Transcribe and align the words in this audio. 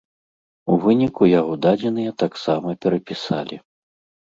У 0.71 0.77
выніку 0.85 1.23
яго 1.39 1.53
дадзеныя 1.67 2.17
таксама 2.25 2.69
перапісалі. 2.87 3.63